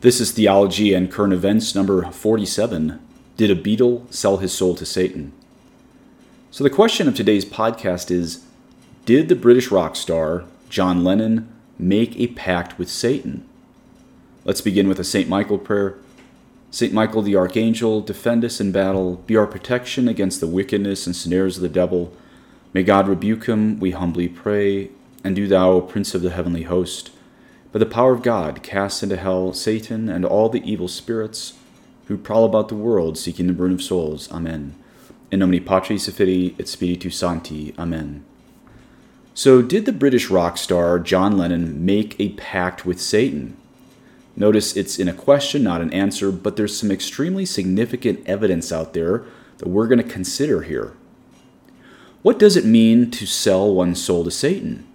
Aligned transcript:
This 0.00 0.20
is 0.20 0.30
Theology 0.30 0.94
and 0.94 1.10
Current 1.10 1.32
Events 1.32 1.74
number 1.74 2.08
47 2.08 3.00
Did 3.36 3.50
a 3.50 3.60
Beatle 3.60 4.06
Sell 4.14 4.36
His 4.36 4.52
Soul 4.52 4.76
to 4.76 4.86
Satan? 4.86 5.32
So, 6.52 6.62
the 6.62 6.70
question 6.70 7.08
of 7.08 7.16
today's 7.16 7.44
podcast 7.44 8.12
is 8.12 8.44
Did 9.06 9.28
the 9.28 9.34
British 9.34 9.72
rock 9.72 9.96
star 9.96 10.44
John 10.68 11.02
Lennon 11.02 11.52
make 11.80 12.16
a 12.16 12.28
pact 12.28 12.78
with 12.78 12.88
Satan? 12.88 13.44
Let's 14.44 14.60
begin 14.60 14.86
with 14.86 15.00
a 15.00 15.04
St. 15.04 15.28
Michael 15.28 15.58
prayer. 15.58 15.98
St. 16.70 16.92
Michael 16.92 17.22
the 17.22 17.34
Archangel, 17.34 18.00
defend 18.00 18.44
us 18.44 18.60
in 18.60 18.70
battle, 18.70 19.16
be 19.26 19.36
our 19.36 19.48
protection 19.48 20.06
against 20.06 20.38
the 20.38 20.46
wickedness 20.46 21.08
and 21.08 21.16
snares 21.16 21.56
of 21.56 21.62
the 21.62 21.68
devil. 21.68 22.12
May 22.72 22.84
God 22.84 23.08
rebuke 23.08 23.46
him, 23.46 23.80
we 23.80 23.90
humbly 23.90 24.28
pray, 24.28 24.90
and 25.24 25.34
do 25.34 25.48
thou, 25.48 25.80
Prince 25.80 26.14
of 26.14 26.22
the 26.22 26.30
heavenly 26.30 26.62
host, 26.62 27.10
by 27.70 27.78
the 27.78 27.86
power 27.86 28.12
of 28.12 28.22
God, 28.22 28.62
cast 28.62 29.02
into 29.02 29.16
hell 29.16 29.52
Satan 29.52 30.08
and 30.08 30.24
all 30.24 30.48
the 30.48 30.62
evil 30.68 30.88
spirits 30.88 31.54
who 32.06 32.16
prowl 32.16 32.44
about 32.44 32.68
the 32.68 32.74
world 32.74 33.18
seeking 33.18 33.46
the 33.46 33.52
ruin 33.52 33.72
of 33.72 33.82
souls. 33.82 34.30
Amen. 34.32 34.74
In 35.30 35.40
nomine 35.40 35.64
Patris 35.64 36.08
et 36.08 36.14
Filii 36.14 36.56
et 36.58 36.66
Spiritus 36.66 37.16
Sancti. 37.16 37.74
Amen. 37.78 38.24
So, 39.34 39.60
did 39.62 39.84
the 39.84 39.92
British 39.92 40.30
rock 40.30 40.56
star 40.56 40.98
John 40.98 41.36
Lennon 41.36 41.84
make 41.84 42.18
a 42.18 42.30
pact 42.30 42.86
with 42.86 43.00
Satan? 43.00 43.56
Notice 44.34 44.76
it's 44.76 44.98
in 44.98 45.06
a 45.06 45.12
question, 45.12 45.62
not 45.62 45.82
an 45.82 45.92
answer, 45.92 46.32
but 46.32 46.56
there's 46.56 46.76
some 46.76 46.90
extremely 46.90 47.44
significant 47.44 48.26
evidence 48.26 48.72
out 48.72 48.94
there 48.94 49.26
that 49.58 49.68
we're 49.68 49.86
going 49.86 50.02
to 50.02 50.08
consider 50.08 50.62
here. 50.62 50.94
What 52.22 52.38
does 52.38 52.56
it 52.56 52.64
mean 52.64 53.10
to 53.12 53.26
sell 53.26 53.72
one's 53.72 54.02
soul 54.02 54.24
to 54.24 54.30
Satan? 54.30 54.87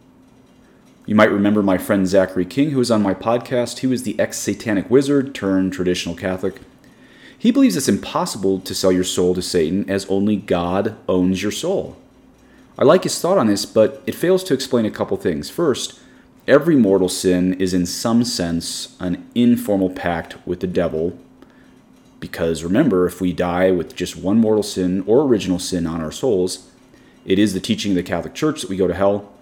You 1.06 1.16
might 1.16 1.32
remember 1.32 1.62
my 1.62 1.78
friend 1.78 2.08
Zachary 2.08 2.46
King, 2.46 2.70
who 2.70 2.78
was 2.78 2.90
on 2.90 3.02
my 3.02 3.14
podcast. 3.14 3.80
He 3.80 3.88
was 3.88 4.04
the 4.04 4.18
ex 4.18 4.38
satanic 4.38 4.90
wizard 4.90 5.36
turned 5.36 5.74
traditional 5.74 6.16
Catholic. 6.16 6.62
He 7.38 7.52
believes 7.52 7.76
it's 7.76 7.90
impossible 7.90 8.62
to 8.62 8.74
sell 8.74 8.92
your 8.92 9.04
soul 9.04 9.36
to 9.36 9.42
Satan 9.42 9.90
as 9.90 10.06
only 10.06 10.38
God 10.38 10.96
owns 11.10 11.44
your 11.44 11.52
soul. 11.52 11.98
I 12.80 12.86
like 12.86 13.04
his 13.04 13.20
thought 13.20 13.38
on 13.38 13.48
this, 13.48 13.66
but 13.66 14.02
it 14.08 14.16
fails 14.16 14.46
to 14.46 14.54
explain 14.54 14.86
a 14.86 14.92
couple 14.92 15.18
things. 15.18 15.50
First, 15.50 16.00
every 16.48 16.78
mortal 16.78 17.10
sin 17.10 17.54
is 17.56 17.74
in 17.74 17.86
some 17.86 18.24
sense 18.24 18.96
an 19.02 19.30
informal 19.36 19.90
pact 19.90 20.38
with 20.48 20.62
the 20.62 20.68
devil. 20.68 21.20
Because 22.22 22.64
remember, 22.64 23.06
if 23.06 23.20
we 23.20 23.34
die 23.34 23.72
with 23.72 23.94
just 23.94 24.16
one 24.16 24.38
mortal 24.38 24.64
sin 24.64 25.04
or 25.06 25.24
original 25.24 25.60
sin 25.60 25.86
on 25.86 26.00
our 26.00 26.14
souls, 26.14 26.70
it 27.26 27.38
is 27.38 27.54
the 27.54 27.60
teaching 27.60 27.92
of 27.92 27.96
the 27.96 28.04
Catholic 28.04 28.34
Church 28.34 28.62
that 28.62 28.70
we 28.70 28.78
go 28.78 28.88
to 28.88 28.94
hell 28.94 29.33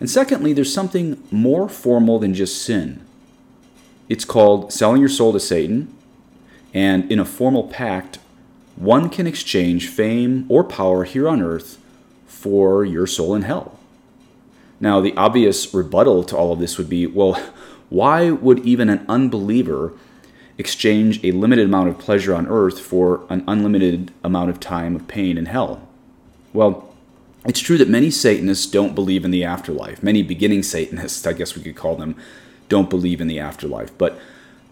and 0.00 0.08
secondly, 0.08 0.52
there's 0.52 0.72
something 0.72 1.22
more 1.30 1.68
formal 1.68 2.18
than 2.18 2.34
just 2.34 2.62
sin. 2.62 3.04
It's 4.08 4.24
called 4.24 4.72
selling 4.72 5.00
your 5.00 5.08
soul 5.08 5.32
to 5.32 5.40
Satan, 5.40 5.94
and 6.72 7.10
in 7.10 7.18
a 7.18 7.24
formal 7.24 7.68
pact, 7.68 8.18
one 8.76 9.10
can 9.10 9.26
exchange 9.26 9.88
fame 9.88 10.46
or 10.48 10.62
power 10.62 11.04
here 11.04 11.28
on 11.28 11.42
earth 11.42 11.78
for 12.26 12.84
your 12.84 13.06
soul 13.06 13.34
in 13.34 13.42
hell. 13.42 13.78
Now, 14.80 15.00
the 15.00 15.16
obvious 15.16 15.74
rebuttal 15.74 16.22
to 16.24 16.36
all 16.36 16.52
of 16.52 16.60
this 16.60 16.78
would 16.78 16.88
be 16.88 17.06
well, 17.06 17.34
why 17.88 18.30
would 18.30 18.60
even 18.60 18.88
an 18.88 19.04
unbeliever 19.08 19.92
exchange 20.56 21.22
a 21.24 21.32
limited 21.32 21.64
amount 21.66 21.88
of 21.88 21.98
pleasure 21.98 22.34
on 22.34 22.46
earth 22.46 22.80
for 22.80 23.24
an 23.28 23.42
unlimited 23.48 24.12
amount 24.22 24.50
of 24.50 24.60
time 24.60 24.94
of 24.94 25.08
pain 25.08 25.36
in 25.36 25.46
hell? 25.46 25.88
Well, 26.52 26.87
it's 27.46 27.60
true 27.60 27.78
that 27.78 27.88
many 27.88 28.10
Satanists 28.10 28.66
don't 28.66 28.94
believe 28.94 29.24
in 29.24 29.30
the 29.30 29.44
afterlife. 29.44 30.02
Many 30.02 30.22
beginning 30.22 30.62
Satanists, 30.62 31.26
I 31.26 31.32
guess 31.32 31.56
we 31.56 31.62
could 31.62 31.76
call 31.76 31.96
them, 31.96 32.16
don't 32.68 32.90
believe 32.90 33.20
in 33.20 33.28
the 33.28 33.38
afterlife. 33.38 33.96
But 33.96 34.18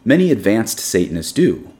many 0.05 0.31
advanced 0.31 0.79
Satanists 0.79 1.33
do. 1.33 1.71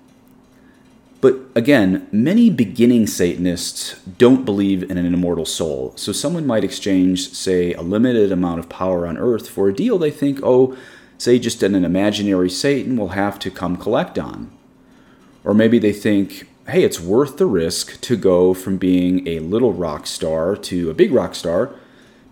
But 1.21 1.41
again, 1.55 2.07
many 2.13 2.51
beginning 2.51 3.07
Satanists 3.07 3.99
don't 4.19 4.45
believe 4.45 4.89
in 4.89 4.97
an 4.97 5.13
immortal 5.13 5.47
soul. 5.47 5.93
So 5.97 6.13
someone 6.13 6.47
might 6.47 6.65
exchange, 6.65 7.31
say, 7.33 7.73
a 7.73 7.83
limited 7.83 8.31
amount 8.31 8.61
of 8.61 8.69
power 8.69 9.07
on 9.07 9.17
earth 9.17 9.49
for 9.49 9.69
a 9.69 9.75
deal 9.75 9.99
they 9.99 10.11
think, 10.11 10.41
oh, 10.43 10.77
say, 11.19 11.39
just 11.39 11.63
an 11.63 11.75
imaginary 11.75 12.51
Satan 12.51 12.97
will 12.97 13.09
have 13.09 13.39
to 13.41 13.51
come 13.51 13.77
collect 13.77 14.19
on. 14.19 14.53
Or 15.43 15.55
maybe 15.55 15.79
they 15.79 15.93
think, 15.93 16.49
hey, 16.69 16.83
it's 16.83 17.01
worth 17.01 17.37
the 17.37 17.47
risk 17.47 18.01
to 18.01 18.17
go 18.17 18.53
from 18.53 18.77
being 18.77 19.27
a 19.29 19.39
little 19.39 19.73
rock 19.73 20.07
star 20.07 20.57
to 20.57 20.91
a 20.91 20.95
big 20.95 21.13
rock 21.13 21.35
star 21.35 21.73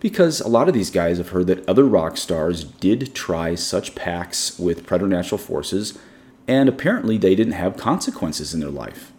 because 0.01 0.41
a 0.41 0.47
lot 0.49 0.67
of 0.67 0.73
these 0.73 0.91
guys 0.91 1.17
have 1.17 1.29
heard 1.29 1.47
that 1.47 1.67
other 1.69 1.85
rock 1.85 2.17
stars 2.17 2.63
did 2.65 3.15
try 3.15 3.55
such 3.55 3.95
pacts 3.95 4.59
with 4.59 4.85
preternatural 4.85 5.39
forces, 5.39 5.97
and 6.47 6.67
apparently 6.67 7.17
they 7.17 7.33
didn't 7.33 7.53
have 7.53 7.77
consequences 7.77 8.53
in 8.53 8.59
their 8.59 8.69
life. 8.69 9.13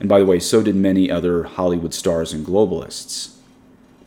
And 0.00 0.08
by 0.08 0.18
the 0.18 0.26
way, 0.26 0.40
so 0.40 0.62
did 0.62 0.74
many 0.74 1.08
other 1.08 1.44
Hollywood 1.44 1.94
stars 1.94 2.32
and 2.32 2.44
globalists. 2.44 3.36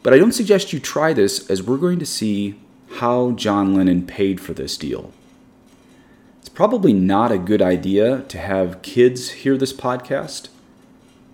But 0.03 0.13
I 0.13 0.17
don't 0.17 0.33
suggest 0.33 0.73
you 0.73 0.79
try 0.79 1.13
this, 1.13 1.49
as 1.49 1.63
we're 1.63 1.77
going 1.77 1.99
to 1.99 2.05
see 2.05 2.59
how 2.97 3.31
John 3.31 3.73
Lennon 3.73 4.05
paid 4.05 4.41
for 4.41 4.53
this 4.53 4.77
deal 4.77 5.11
probably 6.55 6.93
not 6.93 7.33
a 7.33 7.37
good 7.37 7.61
idea 7.61 8.21
to 8.21 8.37
have 8.39 8.81
kids 8.81 9.29
hear 9.31 9.57
this 9.57 9.73
podcast, 9.73 10.47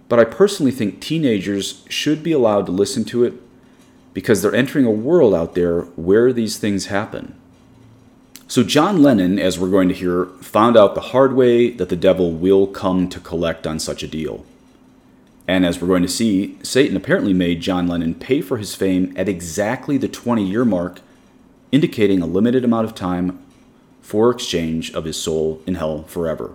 but 0.09 0.20
I 0.20 0.26
personally 0.26 0.72
think 0.72 1.00
teenagers 1.00 1.86
should 1.88 2.24
be 2.24 2.32
allowed 2.32 2.66
to 2.66 2.72
listen 2.72 3.06
to 3.06 3.24
it 3.24 3.36
because 4.14 4.42
they're 4.42 4.54
entering 4.54 4.86
a 4.86 4.92
world 4.92 5.34
out 5.34 5.54
there 5.54 5.84
where 5.96 6.34
these 6.34 6.58
things 6.58 6.88
happen. 6.88 7.36
So, 8.48 8.64
John 8.64 9.02
Lennon, 9.02 9.40
as 9.40 9.58
we're 9.58 9.70
going 9.70 9.88
to 9.88 9.96
hear, 9.96 10.26
found 10.42 10.76
out 10.76 10.96
the 10.96 11.02
hard 11.02 11.34
way 11.34 11.70
that 11.70 11.88
the 11.88 11.96
devil 11.96 12.34
will 12.34 12.68
come 12.68 13.08
to 13.08 13.20
collect 13.20 13.66
on 13.66 13.80
such 13.80 14.03
a 14.03 14.08
deal. 14.08 14.44
And 15.48 15.66
as 15.66 15.80
we're 15.80 15.88
going 15.88 16.02
to 16.02 16.09
see, 16.09 16.58
Satan 16.62 16.98
apparently 16.98 17.34
made 17.34 17.62
John 17.62 17.88
Lennon 17.88 18.16
pay 18.16 18.42
for 18.42 18.58
his 18.58 18.76
fame 18.76 19.14
at 19.16 19.30
exactly 19.30 19.98
the 19.98 20.09
20 20.09 20.44
year 20.44 20.66
mark, 20.66 21.00
indicating 21.72 22.22
a 22.22 22.26
limited 22.26 22.66
amount 22.66 22.86
of 22.86 22.96
time 22.96 23.40
for 24.02 24.32
exchange 24.32 24.94
of 24.94 25.06
his 25.06 25.18
soul 25.18 25.62
in 25.66 25.76
hell 25.76 26.04
forever. 26.04 26.54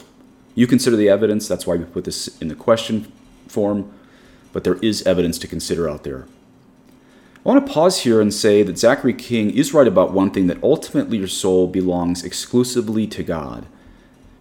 You 0.55 0.67
consider 0.67 0.97
the 0.97 1.09
evidence, 1.09 1.47
that's 1.47 1.67
why 1.67 1.77
we 1.77 1.85
put 1.85 2.05
this 2.05 2.29
in 2.39 2.49
the 2.49 2.55
question 2.55 3.13
form, 3.47 3.93
but 4.53 4.65
there 4.65 4.79
is 4.83 5.03
evidence 5.03 5.39
to 5.39 5.47
consider 5.47 5.89
out 5.89 6.03
there. 6.03 6.27
I 7.45 7.49
want 7.49 7.65
to 7.65 7.73
pause 7.73 8.01
here 8.01 8.21
and 8.21 8.35
say 8.35 8.65
that 8.65 8.79
Zachary 8.79 9.15
King 9.15 9.51
is 9.51 9.73
right 9.73 9.87
about 9.87 10.13
one 10.13 10.31
thing 10.33 10.49
that 10.49 10.63
ultimately 10.65 11.19
your 11.19 11.29
soul 11.29 11.69
belongs 11.69 12.25
exclusively 12.25 13.07
to 13.07 13.23
God. 13.23 13.67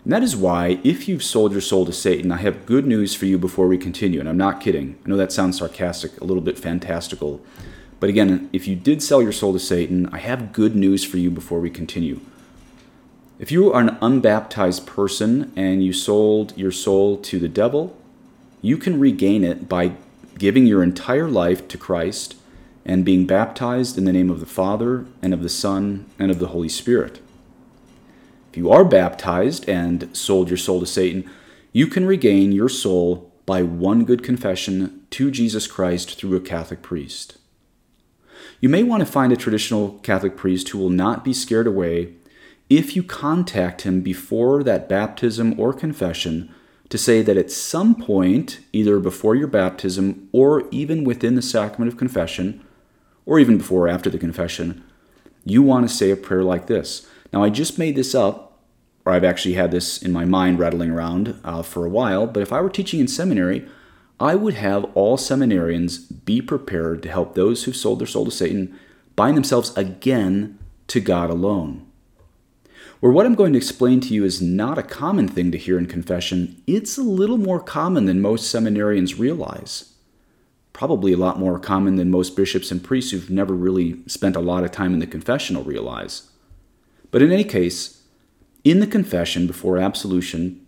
And 0.04 0.14
that 0.14 0.24
is 0.24 0.36
why, 0.36 0.80
if 0.84 1.08
you've 1.08 1.24
sold 1.24 1.52
your 1.52 1.62
soul 1.62 1.86
to 1.86 1.94
Satan, 1.94 2.32
I 2.32 2.38
have 2.38 2.66
good 2.66 2.88
news 2.88 3.14
for 3.14 3.26
you 3.26 3.38
before 3.38 3.68
we 3.68 3.78
continue. 3.78 4.20
And 4.20 4.30
I'm 4.30 4.38
not 4.38 4.62
kidding. 4.62 4.98
I 5.06 5.10
know 5.10 5.18
that 5.18 5.32
sounds 5.32 5.58
sarcastic, 5.58 6.20
a 6.22 6.24
little 6.24 6.42
bit 6.42 6.58
fantastical. 6.58 7.42
But 8.00 8.10
again, 8.10 8.50
if 8.54 8.68
you 8.68 8.76
did 8.76 9.04
sell 9.04 9.22
your 9.22 9.32
soul 9.32 9.54
to 9.54 9.60
Satan, 9.60 10.08
I 10.12 10.20
have 10.20 10.54
good 10.54 10.76
news 10.76 11.04
for 11.04 11.18
you 11.18 11.30
before 11.30 11.60
we 11.60 11.70
continue. 11.70 12.22
If 13.38 13.52
you 13.52 13.74
are 13.74 13.82
an 13.82 13.98
unbaptized 14.02 14.88
person 14.88 15.52
and 15.58 15.84
you 15.84 15.92
sold 15.92 16.58
your 16.58 16.72
soul 16.72 17.18
to 17.18 17.38
the 17.38 17.50
devil, 17.50 17.98
you 18.62 18.78
can 18.78 18.98
regain 18.98 19.44
it 19.44 19.68
by 19.68 19.92
giving 20.38 20.66
your 20.66 20.82
entire 20.82 21.28
life 21.28 21.68
to 21.68 21.78
Christ 21.78 22.36
and 22.86 23.04
being 23.04 23.28
baptized 23.28 23.98
in 23.98 24.06
the 24.06 24.14
name 24.14 24.30
of 24.30 24.40
the 24.40 24.46
Father 24.46 25.06
and 25.22 25.34
of 25.34 25.44
the 25.44 25.50
Son 25.50 26.06
and 26.18 26.32
of 26.32 26.40
the 26.40 26.48
Holy 26.48 26.70
Spirit. 26.70 27.20
If 28.52 28.58
you 28.58 28.72
are 28.72 28.86
baptized 28.86 29.68
and 29.68 30.16
sold 30.16 30.50
your 30.50 30.58
soul 30.58 30.80
to 30.80 30.86
Satan, 30.86 31.30
you 31.74 31.88
can 31.88 32.06
regain 32.06 32.54
your 32.54 32.70
soul 32.70 33.34
by 33.46 33.64
one 33.64 34.06
good 34.06 34.24
confession 34.24 35.06
to 35.10 35.30
Jesus 35.30 35.68
Christ 35.68 36.18
through 36.18 36.38
a 36.38 36.42
Catholic 36.42 36.82
priest. 36.82 37.38
You 38.62 38.70
may 38.70 38.84
want 38.84 39.02
to 39.02 39.12
find 39.12 39.34
a 39.34 39.38
traditional 39.38 40.00
Catholic 40.04 40.38
priest 40.38 40.70
who 40.70 40.78
will 40.78 40.90
not 40.90 41.26
be 41.26 41.34
scared 41.34 41.68
away 41.68 42.14
if 42.70 42.96
you 42.96 43.04
contact 43.04 43.82
him 43.82 44.02
before 44.02 44.64
that 44.64 44.90
baptism 44.90 45.60
or 45.60 45.74
confession 45.74 46.54
to 46.90 46.98
say 46.98 47.22
that 47.22 47.38
at 47.38 47.52
some 47.52 47.96
point, 47.96 48.60
either 48.74 49.00
before 49.00 49.36
your 49.36 49.48
baptism 49.48 50.30
or 50.32 50.68
even 50.72 51.04
within 51.04 51.36
the 51.36 51.42
sacrament 51.42 51.92
of 51.92 51.98
confession, 51.98 52.64
or 53.26 53.40
even 53.40 53.58
before 53.58 53.86
or 53.86 53.90
after 53.90 54.10
the 54.10 54.20
confession, 54.20 54.84
you 55.44 55.62
want 55.62 55.88
to 55.88 55.94
say 55.94 56.12
a 56.12 56.16
prayer 56.16 56.44
like 56.44 56.68
this. 56.68 57.08
Now, 57.34 57.44
I 57.44 57.50
just 57.50 57.80
made 57.80 57.96
this 57.96 58.14
up, 58.14 58.60
or 59.04 59.14
I've 59.14 59.24
actually 59.24 59.56
had 59.56 59.72
this 59.72 60.02
in 60.02 60.12
my 60.12 60.26
mind 60.26 60.60
rattling 60.60 60.92
around 60.92 61.40
uh, 61.44 61.62
for 61.64 61.86
a 61.86 61.90
while, 61.90 62.28
but 62.28 62.42
if 62.42 62.54
I 62.54 62.62
were 62.62 62.70
teaching 62.70 63.00
in 63.00 63.08
seminary, 63.08 63.68
I 64.20 64.36
would 64.36 64.54
have 64.56 64.86
all 64.96 65.18
seminarians 65.18 66.24
be 66.24 66.42
prepared 66.42 67.04
to 67.04 67.12
help 67.12 67.34
those 67.36 67.64
who've 67.64 67.76
sold 67.76 68.00
their 68.00 68.08
soul 68.08 68.26
to 68.26 68.32
Satan 68.32 68.80
bind 69.16 69.36
themselves 69.36 69.76
again 69.76 70.58
to 70.88 71.00
God 71.00 71.30
alone 71.30 71.85
where 73.06 73.14
what 73.14 73.28
I'm 73.28 73.36
going 73.36 73.54
to 73.54 73.58
explain 73.58 74.00
to 74.00 74.16
you 74.16 74.26
is 74.26 74.42
not 74.42 74.80
a 74.80 74.82
common 74.82 75.28
thing 75.28 75.52
to 75.52 75.60
hear 75.60 75.78
in 75.78 75.86
confession, 75.86 76.60
it's 76.66 76.98
a 76.98 77.04
little 77.04 77.38
more 77.38 77.60
common 77.60 78.06
than 78.06 78.20
most 78.20 78.52
seminarians 78.52 79.20
realize. 79.20 79.94
Probably 80.74 81.14
a 81.14 81.18
lot 81.18 81.38
more 81.38 81.60
common 81.60 81.98
than 81.98 82.10
most 82.10 82.36
bishops 82.36 82.72
and 82.72 82.84
priests 82.84 83.12
who've 83.12 83.30
never 83.30 83.54
really 83.54 84.02
spent 84.08 84.36
a 84.36 84.40
lot 84.40 84.64
of 84.64 84.72
time 84.72 84.92
in 84.92 84.98
the 84.98 85.06
confessional 85.06 85.64
realize. 85.64 86.32
But 87.12 87.22
in 87.22 87.32
any 87.32 87.44
case, 87.44 88.02
in 88.64 88.80
the 88.80 88.88
confession 88.88 89.46
before 89.46 89.78
absolution, 89.78 90.66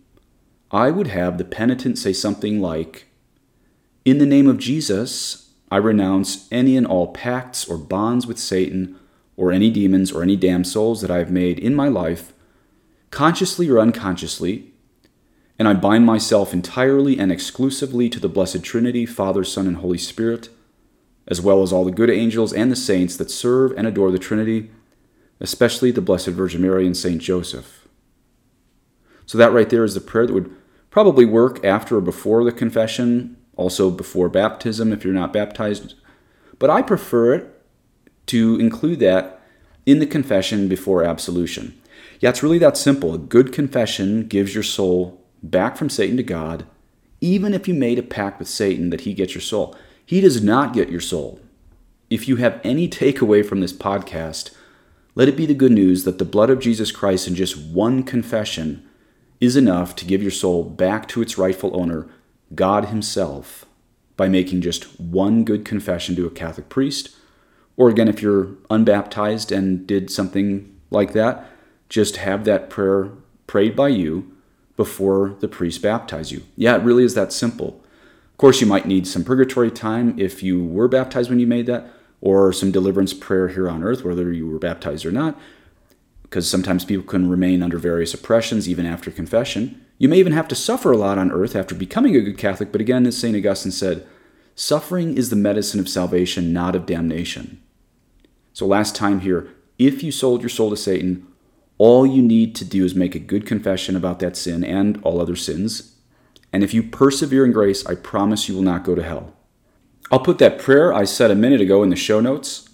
I 0.70 0.92
would 0.92 1.08
have 1.08 1.38
the 1.38 1.44
penitent 1.44 1.98
say 1.98 2.12
something 2.12 2.60
like, 2.60 3.06
In 4.04 4.18
the 4.18 4.26
name 4.26 4.46
of 4.46 4.58
Jesus, 4.58 5.50
I 5.72 5.78
renounce 5.78 6.46
any 6.52 6.76
and 6.76 6.86
all 6.86 7.08
pacts 7.08 7.68
or 7.68 7.78
bonds 7.78 8.28
with 8.28 8.38
Satan 8.38 8.96
or 9.38 9.52
any 9.52 9.70
demons 9.70 10.10
or 10.10 10.22
any 10.22 10.34
damned 10.34 10.66
souls 10.66 11.00
that 11.00 11.12
I 11.12 11.18
have 11.18 11.30
made 11.30 11.60
in 11.60 11.72
my 11.72 11.86
life, 11.86 12.32
consciously 13.10 13.70
or 13.70 13.78
unconsciously, 13.78 14.72
and 15.60 15.68
I 15.68 15.74
bind 15.74 16.04
myself 16.04 16.52
entirely 16.52 17.18
and 17.20 17.30
exclusively 17.30 18.08
to 18.10 18.18
the 18.18 18.28
Blessed 18.28 18.64
Trinity, 18.64 19.06
Father, 19.06 19.44
Son, 19.44 19.68
and 19.68 19.76
Holy 19.76 19.96
Spirit, 19.96 20.48
as 21.28 21.40
well 21.40 21.62
as 21.62 21.72
all 21.72 21.84
the 21.84 21.92
good 21.92 22.10
angels 22.10 22.52
and 22.52 22.70
the 22.70 22.76
saints 22.76 23.16
that 23.16 23.30
serve 23.30 23.72
and 23.76 23.86
adore 23.86 24.10
the 24.10 24.18
Trinity, 24.18 24.72
especially 25.38 25.92
the 25.92 26.00
Blessed 26.00 26.28
Virgin 26.28 26.60
Mary 26.60 26.84
and 26.84 26.96
Saint 26.96 27.22
Joseph. 27.22 27.86
So, 29.24 29.38
that 29.38 29.52
right 29.52 29.70
there 29.70 29.84
is 29.84 29.94
the 29.94 30.00
prayer 30.00 30.26
that 30.26 30.32
would 30.32 30.54
probably 30.90 31.24
work 31.24 31.64
after 31.64 31.98
or 31.98 32.00
before 32.00 32.42
the 32.42 32.50
confession, 32.50 33.36
also 33.56 33.88
before 33.88 34.28
baptism 34.28 34.92
if 34.92 35.04
you're 35.04 35.14
not 35.14 35.32
baptized. 35.32 35.94
But 36.58 36.70
I 36.70 36.82
prefer 36.82 37.34
it 37.34 37.57
to 38.28 38.58
include 38.58 39.00
that 39.00 39.40
in 39.86 39.98
the 39.98 40.06
confession 40.06 40.68
before 40.68 41.02
absolution. 41.02 41.78
Yeah, 42.20 42.30
it's 42.30 42.42
really 42.42 42.58
that 42.58 42.76
simple. 42.76 43.14
A 43.14 43.18
good 43.18 43.52
confession 43.52 44.26
gives 44.26 44.54
your 44.54 44.62
soul 44.62 45.20
back 45.42 45.76
from 45.76 45.88
Satan 45.88 46.16
to 46.16 46.22
God, 46.22 46.66
even 47.20 47.54
if 47.54 47.68
you 47.68 47.74
made 47.74 47.98
a 47.98 48.02
pact 48.02 48.38
with 48.38 48.48
Satan 48.48 48.90
that 48.90 49.02
he 49.02 49.14
gets 49.14 49.34
your 49.34 49.40
soul. 49.40 49.76
He 50.04 50.20
does 50.20 50.42
not 50.42 50.72
get 50.72 50.90
your 50.90 51.00
soul. 51.00 51.40
If 52.10 52.28
you 52.28 52.36
have 52.36 52.60
any 52.64 52.88
takeaway 52.88 53.44
from 53.44 53.60
this 53.60 53.72
podcast, 53.72 54.54
let 55.14 55.28
it 55.28 55.36
be 55.36 55.46
the 55.46 55.54
good 55.54 55.72
news 55.72 56.04
that 56.04 56.18
the 56.18 56.24
blood 56.24 56.50
of 56.50 56.60
Jesus 56.60 56.90
Christ 56.90 57.28
in 57.28 57.34
just 57.34 57.58
one 57.58 58.02
confession 58.02 58.88
is 59.40 59.56
enough 59.56 59.94
to 59.96 60.04
give 60.04 60.22
your 60.22 60.30
soul 60.30 60.64
back 60.64 61.08
to 61.08 61.22
its 61.22 61.38
rightful 61.38 61.78
owner, 61.78 62.08
God 62.54 62.86
Himself, 62.86 63.66
by 64.16 64.28
making 64.28 64.62
just 64.62 64.98
one 64.98 65.44
good 65.44 65.64
confession 65.64 66.16
to 66.16 66.26
a 66.26 66.30
Catholic 66.30 66.68
priest 66.68 67.14
or 67.78 67.88
again, 67.88 68.08
if 68.08 68.20
you're 68.20 68.48
unbaptized 68.68 69.52
and 69.52 69.86
did 69.86 70.10
something 70.10 70.76
like 70.90 71.12
that, 71.12 71.48
just 71.88 72.16
have 72.16 72.44
that 72.44 72.68
prayer 72.68 73.10
prayed 73.46 73.76
by 73.76 73.88
you 73.88 74.30
before 74.76 75.36
the 75.40 75.48
priest 75.48 75.80
baptize 75.80 76.32
you. 76.32 76.42
Yeah, 76.56 76.76
it 76.76 76.82
really 76.82 77.04
is 77.04 77.14
that 77.14 77.32
simple. 77.32 77.80
Of 78.32 78.36
course, 78.36 78.60
you 78.60 78.66
might 78.66 78.86
need 78.86 79.06
some 79.06 79.24
purgatory 79.24 79.70
time 79.70 80.18
if 80.18 80.42
you 80.42 80.62
were 80.62 80.88
baptized 80.88 81.30
when 81.30 81.38
you 81.38 81.46
made 81.46 81.66
that, 81.66 81.86
or 82.20 82.52
some 82.52 82.72
deliverance 82.72 83.14
prayer 83.14 83.46
here 83.46 83.68
on 83.68 83.84
earth, 83.84 84.04
whether 84.04 84.32
you 84.32 84.48
were 84.48 84.58
baptized 84.58 85.06
or 85.06 85.12
not, 85.12 85.38
because 86.24 86.50
sometimes 86.50 86.84
people 86.84 87.06
can 87.06 87.30
remain 87.30 87.62
under 87.62 87.78
various 87.78 88.12
oppressions 88.12 88.68
even 88.68 88.86
after 88.86 89.12
confession. 89.12 89.84
You 89.98 90.08
may 90.08 90.18
even 90.18 90.32
have 90.32 90.48
to 90.48 90.56
suffer 90.56 90.90
a 90.90 90.96
lot 90.96 91.18
on 91.18 91.30
earth 91.30 91.54
after 91.54 91.76
becoming 91.76 92.16
a 92.16 92.20
good 92.20 92.38
Catholic, 92.38 92.72
but 92.72 92.80
again, 92.80 93.06
as 93.06 93.16
St. 93.16 93.36
Augustine 93.36 93.70
said, 93.70 94.04
suffering 94.56 95.16
is 95.16 95.30
the 95.30 95.36
medicine 95.36 95.78
of 95.78 95.88
salvation, 95.88 96.52
not 96.52 96.74
of 96.74 96.84
damnation. 96.84 97.60
So, 98.58 98.66
last 98.66 98.96
time 98.96 99.20
here, 99.20 99.54
if 99.78 100.02
you 100.02 100.10
sold 100.10 100.42
your 100.42 100.48
soul 100.48 100.70
to 100.70 100.76
Satan, 100.76 101.28
all 101.78 102.04
you 102.04 102.20
need 102.20 102.56
to 102.56 102.64
do 102.64 102.84
is 102.84 102.92
make 102.92 103.14
a 103.14 103.20
good 103.20 103.46
confession 103.46 103.94
about 103.94 104.18
that 104.18 104.36
sin 104.36 104.64
and 104.64 105.00
all 105.04 105.20
other 105.20 105.36
sins. 105.36 105.94
And 106.52 106.64
if 106.64 106.74
you 106.74 106.82
persevere 106.82 107.44
in 107.44 107.52
grace, 107.52 107.86
I 107.86 107.94
promise 107.94 108.48
you 108.48 108.56
will 108.56 108.62
not 108.62 108.82
go 108.82 108.96
to 108.96 109.02
hell. 109.04 109.32
I'll 110.10 110.18
put 110.18 110.38
that 110.38 110.58
prayer 110.58 110.92
I 110.92 111.04
said 111.04 111.30
a 111.30 111.36
minute 111.36 111.60
ago 111.60 111.84
in 111.84 111.90
the 111.90 111.94
show 111.94 112.18
notes. 112.18 112.68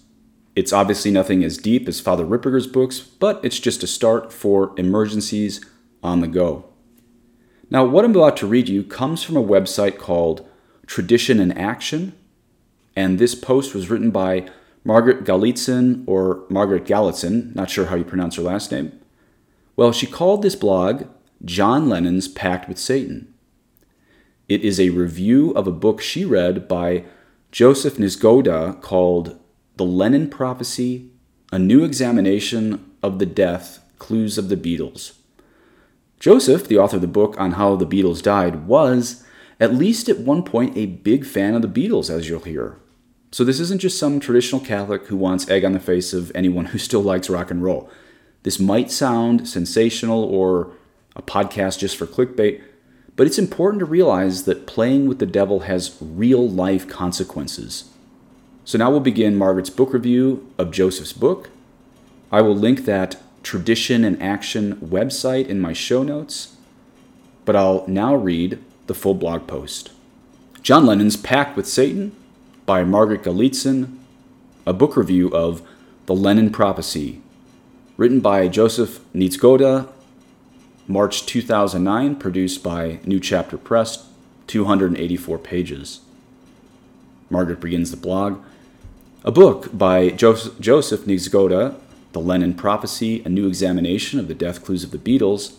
It's 0.55 0.73
obviously 0.73 1.11
nothing 1.11 1.43
as 1.43 1.59
deep 1.59 1.87
as 1.87 1.99
Father 1.99 2.25
Ripperger's 2.25 2.65
books, 2.65 2.99
but 2.99 3.39
it's 3.45 3.59
just 3.59 3.83
a 3.83 3.87
start 3.87 4.33
for 4.33 4.73
emergencies 4.77 5.63
on 6.01 6.19
the 6.19 6.27
go. 6.27 6.65
Now, 7.69 7.85
what 7.85 8.05
I'm 8.05 8.15
about 8.15 8.37
to 8.37 8.47
read 8.47 8.67
you 8.69 8.81
comes 8.81 9.21
from 9.21 9.37
a 9.37 9.43
website 9.43 9.99
called 9.99 10.49
Tradition 10.87 11.39
and 11.39 11.55
Action, 11.55 12.17
and 12.95 13.19
this 13.19 13.35
post 13.35 13.75
was 13.75 13.91
written 13.91 14.09
by 14.09 14.49
Margaret 14.87 15.23
Galitzin, 15.23 16.03
or 16.05 16.43
Margaret 16.47 16.85
Galitzin, 16.85 17.55
not 17.55 17.71
sure 17.71 17.87
how 17.87 17.95
you 17.95 18.03
pronounce 18.03 18.35
her 18.35 18.43
last 18.43 18.71
name. 18.71 18.97
Well, 19.75 19.91
she 19.91 20.05
called 20.05 20.43
this 20.43 20.55
blog 20.55 21.07
John 21.43 21.89
Lennon's 21.89 22.27
Pact 22.27 22.69
with 22.69 22.77
Satan. 22.77 23.33
It 24.47 24.61
is 24.61 24.79
a 24.79 24.91
review 24.91 25.49
of 25.51 25.65
a 25.65 25.71
book 25.71 26.01
she 26.01 26.23
read 26.23 26.67
by 26.67 27.03
Joseph 27.51 27.95
Niezgoda 27.97 28.79
called 28.79 29.39
The 29.75 29.85
Lennon 29.85 30.29
Prophecy 30.29 31.09
A 31.51 31.57
New 31.57 31.83
Examination 31.83 32.91
of 33.01 33.17
the 33.17 33.25
Death 33.25 33.83
Clues 33.97 34.37
of 34.37 34.49
the 34.49 34.57
Beatles. 34.57 35.13
Joseph, 36.19 36.67
the 36.67 36.77
author 36.77 36.97
of 36.97 37.01
the 37.01 37.07
book 37.07 37.35
on 37.39 37.53
how 37.53 37.75
the 37.75 37.87
Beatles 37.87 38.21
died, 38.21 38.67
was, 38.67 39.23
at 39.59 39.73
least 39.73 40.09
at 40.09 40.19
one 40.19 40.43
point, 40.43 40.77
a 40.77 40.85
big 40.85 41.25
fan 41.25 41.55
of 41.55 41.63
the 41.63 41.67
Beatles, 41.67 42.11
as 42.11 42.29
you'll 42.29 42.41
hear. 42.41 42.77
So 43.35 43.43
this 43.43 43.59
isn't 43.59 43.81
just 43.81 43.99
some 43.99 44.21
traditional 44.21 44.61
Catholic 44.61 45.07
who 45.07 45.17
wants 45.17 45.49
egg 45.49 45.65
on 45.65 45.73
the 45.73 45.79
face 45.81 46.13
of 46.13 46.31
anyone 46.33 46.67
who 46.67 46.77
still 46.77 47.01
likes 47.01 47.29
rock 47.29 47.51
and 47.51 47.61
roll. 47.61 47.89
This 48.43 48.61
might 48.61 48.89
sound 48.89 49.49
sensational 49.49 50.23
or 50.23 50.71
a 51.17 51.21
podcast 51.21 51.79
just 51.79 51.97
for 51.97 52.05
clickbait, 52.05 52.63
but 53.17 53.27
it's 53.27 53.37
important 53.37 53.81
to 53.81 53.85
realize 53.85 54.45
that 54.45 54.65
playing 54.65 55.09
with 55.09 55.19
the 55.19 55.25
devil 55.25 55.59
has 55.67 55.97
real 55.99 56.49
life 56.49 56.87
consequences. 56.87 57.89
So 58.63 58.77
now 58.77 58.89
we'll 58.89 59.01
begin 59.01 59.35
Margaret's 59.35 59.69
book 59.69 59.91
review 59.91 60.49
of 60.57 60.71
Joseph's 60.71 61.11
book. 61.11 61.49
I 62.31 62.39
will 62.39 62.55
link 62.55 62.85
that 62.85 63.17
Tradition 63.43 64.05
and 64.05 64.23
Action 64.23 64.77
website 64.77 65.47
in 65.47 65.59
my 65.59 65.73
show 65.73 66.03
notes, 66.03 66.55
but 67.43 67.57
I'll 67.57 67.85
now 67.85 68.15
read 68.15 68.63
the 68.87 68.95
full 68.95 69.13
blog 69.13 69.45
post. 69.45 69.91
John 70.61 70.85
Lennon's 70.85 71.17
Pact 71.17 71.57
with 71.57 71.67
Satan 71.67 72.15
by 72.65 72.83
Margaret 72.83 73.21
Galitzin, 73.21 73.95
a 74.65 74.73
book 74.73 74.97
review 74.97 75.29
of 75.29 75.61
The 76.07 76.15
Lennon 76.15 76.49
Prophecy, 76.49 77.21
written 77.95 78.21
by 78.21 78.47
Joseph 78.47 78.99
Niezgoda, 79.13 79.87
March 80.87 81.25
2009, 81.27 82.15
produced 82.15 82.63
by 82.63 82.99
New 83.05 83.19
Chapter 83.19 83.57
Press, 83.57 84.07
284 84.47 85.37
pages. 85.37 85.99
Margaret 87.29 87.59
begins 87.59 87.91
the 87.91 87.97
blog. 87.97 88.41
A 89.23 89.31
book 89.31 89.75
by 89.75 90.09
Joseph, 90.09 90.59
Joseph 90.59 91.05
The 91.05 91.75
Lennon 92.15 92.53
Prophecy, 92.55 93.21
A 93.23 93.29
New 93.29 93.47
Examination 93.47 94.19
of 94.19 94.27
the 94.27 94.33
Death 94.33 94.63
Clues 94.63 94.83
of 94.83 94.89
the 94.89 94.97
Beatles, 94.97 95.53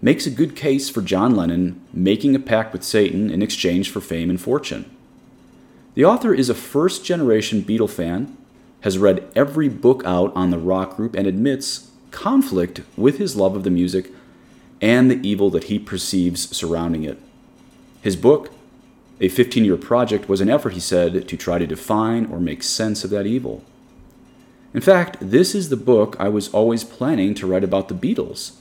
makes 0.00 0.26
a 0.26 0.30
good 0.30 0.54
case 0.54 0.88
for 0.88 1.02
John 1.02 1.34
Lennon 1.34 1.80
making 1.92 2.36
a 2.36 2.40
pact 2.40 2.72
with 2.72 2.84
Satan 2.84 3.30
in 3.30 3.42
exchange 3.42 3.90
for 3.90 4.00
fame 4.00 4.30
and 4.30 4.40
fortune. 4.40 4.88
The 5.94 6.04
author 6.04 6.32
is 6.32 6.48
a 6.48 6.54
first 6.54 7.04
generation 7.04 7.62
Beatle 7.62 7.90
fan, 7.90 8.36
has 8.82 8.98
read 8.98 9.30
every 9.34 9.68
book 9.68 10.02
out 10.04 10.32
on 10.36 10.50
the 10.50 10.58
rock 10.58 10.96
group, 10.96 11.14
and 11.16 11.26
admits 11.26 11.90
conflict 12.10 12.82
with 12.96 13.18
his 13.18 13.36
love 13.36 13.56
of 13.56 13.64
the 13.64 13.70
music 13.70 14.10
and 14.80 15.10
the 15.10 15.28
evil 15.28 15.50
that 15.50 15.64
he 15.64 15.78
perceives 15.78 16.54
surrounding 16.56 17.04
it. 17.04 17.18
His 18.02 18.16
book, 18.16 18.50
a 19.20 19.28
15 19.28 19.64
year 19.64 19.76
project, 19.76 20.28
was 20.28 20.40
an 20.40 20.48
effort, 20.48 20.72
he 20.72 20.80
said, 20.80 21.28
to 21.28 21.36
try 21.36 21.58
to 21.58 21.66
define 21.66 22.26
or 22.26 22.40
make 22.40 22.62
sense 22.62 23.04
of 23.04 23.10
that 23.10 23.26
evil. 23.26 23.62
In 24.72 24.80
fact, 24.80 25.16
this 25.20 25.54
is 25.54 25.68
the 25.68 25.76
book 25.76 26.16
I 26.18 26.28
was 26.28 26.48
always 26.54 26.84
planning 26.84 27.34
to 27.34 27.46
write 27.46 27.64
about 27.64 27.88
the 27.88 27.94
Beatles. 27.94 28.52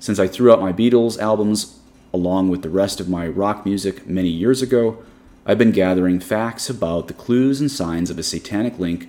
Since 0.00 0.18
I 0.18 0.26
threw 0.26 0.52
out 0.52 0.60
my 0.60 0.72
Beatles 0.72 1.18
albums 1.18 1.78
along 2.12 2.48
with 2.48 2.62
the 2.62 2.70
rest 2.70 3.00
of 3.00 3.08
my 3.08 3.26
rock 3.26 3.64
music 3.64 4.06
many 4.06 4.28
years 4.28 4.60
ago, 4.60 5.02
I've 5.48 5.58
been 5.58 5.70
gathering 5.70 6.18
facts 6.18 6.68
about 6.68 7.06
the 7.06 7.14
clues 7.14 7.60
and 7.60 7.70
signs 7.70 8.10
of 8.10 8.18
a 8.18 8.24
satanic 8.24 8.80
link, 8.80 9.08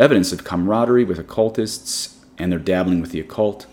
evidence 0.00 0.32
of 0.32 0.42
camaraderie 0.42 1.04
with 1.04 1.20
occultists 1.20 2.18
and 2.36 2.50
their 2.50 2.58
dabbling 2.58 3.00
with 3.00 3.12
the 3.12 3.20
occult. 3.20 3.66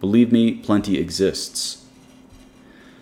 Believe 0.00 0.32
me, 0.32 0.54
plenty 0.54 0.98
exists. 0.98 1.86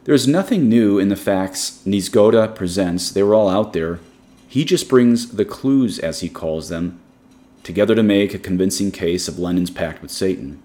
There 0.04 0.14
is 0.14 0.28
nothing 0.28 0.68
new 0.68 0.98
in 0.98 1.08
the 1.08 1.16
facts 1.16 1.80
Niezgoda 1.86 2.54
presents, 2.54 3.10
they 3.10 3.22
were 3.22 3.34
all 3.34 3.48
out 3.48 3.72
there. 3.72 3.98
He 4.46 4.62
just 4.62 4.90
brings 4.90 5.30
the 5.30 5.46
clues, 5.46 5.98
as 5.98 6.20
he 6.20 6.28
calls 6.28 6.68
them, 6.68 7.00
together 7.62 7.94
to 7.94 8.02
make 8.02 8.34
a 8.34 8.38
convincing 8.38 8.90
case 8.90 9.26
of 9.26 9.38
Lennon's 9.38 9.70
pact 9.70 10.02
with 10.02 10.10
Satan. 10.10 10.62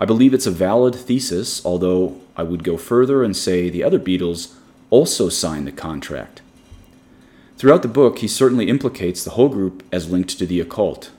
I 0.00 0.04
believe 0.04 0.34
it's 0.34 0.46
a 0.46 0.50
valid 0.50 0.96
thesis, 0.96 1.64
although 1.64 2.20
I 2.36 2.42
would 2.42 2.64
go 2.64 2.76
further 2.76 3.22
and 3.22 3.36
say 3.36 3.70
the 3.70 3.84
other 3.84 4.00
Beatles 4.00 4.54
also 4.90 5.28
signed 5.28 5.68
the 5.68 5.72
contract. 5.72 6.42
Throughout 7.56 7.82
the 7.82 7.88
book, 7.88 8.18
he 8.18 8.28
certainly 8.28 8.68
implicates 8.68 9.24
the 9.24 9.30
whole 9.30 9.48
group 9.48 9.82
as 9.90 10.10
linked 10.10 10.38
to 10.38 10.46
the 10.46 10.60
occult. 10.60 11.10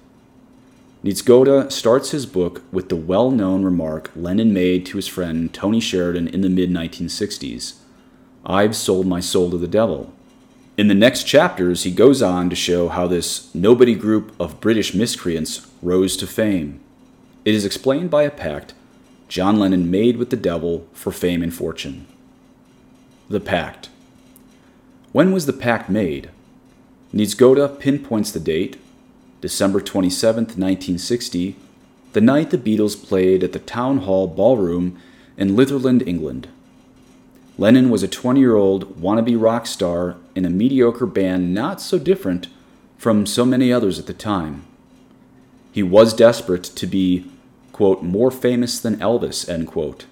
Niezgoda 1.04 1.72
starts 1.72 2.12
his 2.12 2.26
book 2.26 2.64
with 2.72 2.90
the 2.90 2.96
well 2.96 3.32
known 3.32 3.64
remark 3.64 4.12
Lennon 4.16 4.54
made 4.54 4.86
to 4.88 4.98
his 4.98 5.08
friend 5.08 5.54
Tony 5.54 5.80
Sheridan 5.80 6.28
in 6.28 6.42
the 6.42 6.50
mid 6.50 6.70
1960s 6.70 7.76
I've 8.46 8.76
sold 8.76 9.06
my 9.06 9.20
soul 9.20 9.52
to 9.52 9.58
the 9.58 9.68
devil. 9.68 10.14
In 10.78 10.88
the 10.88 10.94
next 10.94 11.24
chapters, 11.24 11.84
he 11.84 11.92
goes 11.92 12.22
on 12.22 12.50
to 12.50 12.56
show 12.56 12.88
how 12.88 13.08
this 13.08 13.54
nobody 13.54 13.96
group 13.96 14.34
of 14.40 14.62
British 14.62 14.94
miscreants 14.94 15.68
rose 15.82 16.16
to 16.18 16.28
fame. 16.28 16.80
It 17.46 17.56
is 17.56 17.66
explained 17.66 18.10
by 18.10 18.24
a 18.24 18.32
pact 18.32 18.74
John 19.28 19.60
Lennon 19.60 19.92
made 19.92 20.18
with 20.18 20.30
the 20.30 20.38
devil 20.38 20.88
for 20.94 21.12
fame 21.12 21.44
and 21.44 21.54
fortune. 21.54 22.08
The 23.28 23.42
Pact. 23.42 23.90
When 25.18 25.32
was 25.32 25.48
the 25.48 25.52
pact 25.52 25.90
made? 25.90 26.30
Niezgoda 27.12 27.80
pinpoints 27.80 28.32
the 28.32 28.40
date, 28.40 28.78
December 29.42 29.82
27, 29.82 30.44
1960, 30.44 31.56
the 32.14 32.22
night 32.22 32.52
the 32.52 32.58
Beatles 32.60 32.96
played 33.04 33.44
at 33.44 33.52
the 33.52 33.58
Town 33.58 34.02
Hall 34.02 34.28
Ballroom 34.28 35.02
in 35.36 35.56
Litherland, 35.56 36.08
England. 36.08 36.50
Lennon 37.58 37.90
was 37.90 38.04
a 38.04 38.08
20 38.08 38.40
year 38.40 38.56
old 38.56 39.02
wannabe 39.02 39.42
rock 39.42 39.66
star 39.66 40.18
in 40.36 40.46
a 40.46 40.52
mediocre 40.52 41.08
band 41.08 41.52
not 41.52 41.82
so 41.82 41.98
different 41.98 42.48
from 43.00 43.26
so 43.26 43.44
many 43.44 43.74
others 43.74 43.98
at 43.98 44.06
the 44.06 44.14
time. 44.14 44.66
He 45.72 45.82
was 45.82 46.14
desperate 46.14 46.66
to 46.66 46.86
be, 46.86 47.26
quote, 47.72 48.04
more 48.04 48.30
famous 48.30 48.80
than 48.80 48.98
Elvis, 48.98 49.50
end 49.50 49.66
quote. 49.66 50.06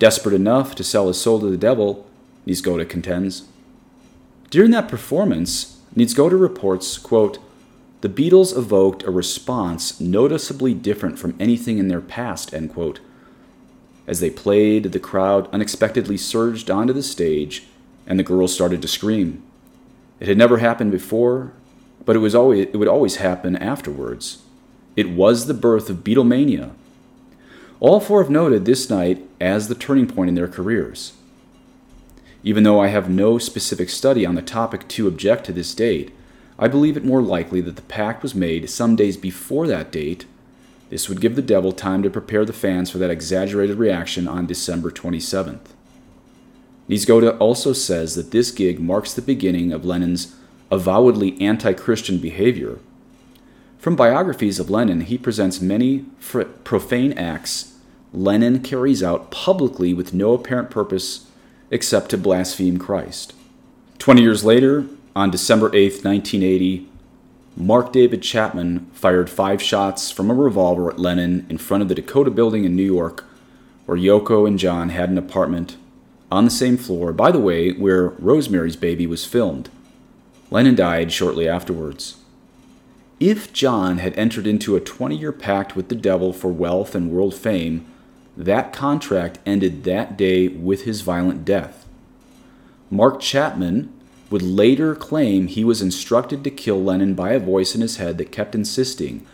Desperate 0.00 0.34
enough 0.34 0.74
to 0.74 0.82
sell 0.82 1.06
his 1.06 1.20
soul 1.20 1.38
to 1.38 1.46
the 1.46 1.56
devil, 1.56 2.04
Niezgoda 2.46 2.88
contends. 2.88 3.44
During 4.50 4.70
that 4.72 4.88
performance, 4.88 5.78
Niezgoda 5.96 6.38
reports, 6.40 6.98
quote, 6.98 7.38
the 8.00 8.08
Beatles 8.08 8.56
evoked 8.56 9.02
a 9.04 9.10
response 9.10 9.98
noticeably 9.98 10.74
different 10.74 11.18
from 11.18 11.34
anything 11.40 11.78
in 11.78 11.88
their 11.88 12.02
past, 12.02 12.52
end 12.52 12.74
quote. 12.74 13.00
As 14.06 14.20
they 14.20 14.28
played, 14.28 14.92
the 14.92 14.98
crowd 14.98 15.48
unexpectedly 15.52 16.18
surged 16.18 16.70
onto 16.70 16.92
the 16.92 17.02
stage, 17.02 17.64
and 18.06 18.18
the 18.18 18.22
girls 18.22 18.52
started 18.52 18.82
to 18.82 18.88
scream. 18.88 19.42
It 20.20 20.28
had 20.28 20.36
never 20.36 20.58
happened 20.58 20.90
before, 20.90 21.54
but 22.04 22.14
it, 22.14 22.18
was 22.18 22.34
always, 22.34 22.66
it 22.66 22.76
would 22.76 22.88
always 22.88 23.16
happen 23.16 23.56
afterwards. 23.56 24.42
It 24.96 25.08
was 25.08 25.46
the 25.46 25.54
birth 25.54 25.88
of 25.88 26.04
Beatlemania. 26.04 26.72
All 27.80 28.00
four 28.00 28.22
have 28.22 28.30
noted 28.30 28.64
this 28.64 28.90
night 28.90 29.22
as 29.40 29.68
the 29.68 29.74
turning 29.74 30.06
point 30.06 30.28
in 30.28 30.34
their 30.34 30.48
careers. 30.48 31.14
Even 32.44 32.62
though 32.62 32.78
I 32.78 32.88
have 32.88 33.08
no 33.08 33.38
specific 33.38 33.88
study 33.88 34.26
on 34.26 34.34
the 34.34 34.42
topic 34.42 34.86
to 34.88 35.08
object 35.08 35.46
to 35.46 35.52
this 35.52 35.74
date, 35.74 36.12
I 36.58 36.68
believe 36.68 36.96
it 36.96 37.04
more 37.04 37.22
likely 37.22 37.62
that 37.62 37.76
the 37.76 37.82
pact 37.82 38.22
was 38.22 38.34
made 38.34 38.68
some 38.68 38.94
days 38.94 39.16
before 39.16 39.66
that 39.66 39.90
date. 39.90 40.26
This 40.90 41.08
would 41.08 41.22
give 41.22 41.36
the 41.36 41.42
devil 41.42 41.72
time 41.72 42.02
to 42.02 42.10
prepare 42.10 42.44
the 42.44 42.52
fans 42.52 42.90
for 42.90 42.98
that 42.98 43.10
exaggerated 43.10 43.78
reaction 43.78 44.28
on 44.28 44.46
December 44.46 44.90
27th. 44.90 45.72
Niezgoda 46.88 47.38
also 47.40 47.72
says 47.72 48.14
that 48.14 48.30
this 48.30 48.50
gig 48.50 48.78
marks 48.78 49.14
the 49.14 49.22
beginning 49.22 49.72
of 49.72 49.86
Lennon's 49.86 50.36
avowedly 50.70 51.40
anti 51.40 51.72
Christian 51.72 52.18
behavior. 52.18 52.78
From 53.78 53.96
biographies 53.96 54.60
of 54.60 54.68
Lennon, 54.68 55.00
he 55.00 55.16
presents 55.16 55.62
many 55.62 56.04
fr- 56.18 56.42
profane 56.42 57.14
acts 57.14 57.74
Lenin 58.12 58.60
carries 58.60 59.02
out 59.02 59.30
publicly 59.30 59.94
with 59.94 60.14
no 60.14 60.34
apparent 60.34 60.70
purpose 60.70 61.26
except 61.70 62.10
to 62.10 62.18
blaspheme 62.18 62.78
Christ. 62.78 63.32
Twenty 63.98 64.22
years 64.22 64.44
later, 64.44 64.86
on 65.16 65.30
December 65.30 65.66
8, 65.74 66.04
1980, 66.04 66.88
Mark 67.56 67.92
David 67.92 68.20
Chapman 68.22 68.90
fired 68.92 69.30
five 69.30 69.62
shots 69.62 70.10
from 70.10 70.30
a 70.30 70.34
revolver 70.34 70.90
at 70.90 70.98
Lennon 70.98 71.46
in 71.48 71.58
front 71.58 71.82
of 71.82 71.88
the 71.88 71.94
Dakota 71.94 72.30
building 72.30 72.64
in 72.64 72.74
New 72.74 72.82
York, 72.82 73.24
where 73.86 73.96
Yoko 73.96 74.46
and 74.46 74.58
John 74.58 74.88
had 74.88 75.08
an 75.08 75.18
apartment 75.18 75.76
on 76.32 76.44
the 76.44 76.50
same 76.50 76.76
floor, 76.76 77.12
by 77.12 77.30
the 77.30 77.38
way, 77.38 77.70
where 77.70 78.08
Rosemary's 78.08 78.74
Baby 78.74 79.06
was 79.06 79.24
filmed. 79.24 79.70
Lennon 80.50 80.74
died 80.74 81.12
shortly 81.12 81.48
afterwards. 81.48 82.16
If 83.20 83.52
John 83.52 83.98
had 83.98 84.18
entered 84.18 84.46
into 84.46 84.74
a 84.74 84.80
20 84.80 85.16
year 85.16 85.32
pact 85.32 85.76
with 85.76 85.88
the 85.88 85.94
devil 85.94 86.32
for 86.32 86.48
wealth 86.48 86.96
and 86.96 87.10
world 87.10 87.34
fame, 87.34 87.86
that 88.36 88.72
contract 88.72 89.38
ended 89.46 89.84
that 89.84 90.16
day 90.16 90.48
with 90.48 90.82
his 90.82 91.02
violent 91.02 91.44
death. 91.44 91.86
Mark 92.90 93.20
Chapman 93.20 93.92
would 94.30 94.42
later 94.42 94.94
claim 94.94 95.46
he 95.46 95.64
was 95.64 95.82
instructed 95.82 96.42
to 96.42 96.50
kill 96.50 96.82
Lennon 96.82 97.14
by 97.14 97.32
a 97.32 97.38
voice 97.38 97.74
in 97.74 97.80
his 97.80 97.98
head 97.98 98.18
that 98.18 98.32
kept 98.32 98.54
insisting, 98.54 99.24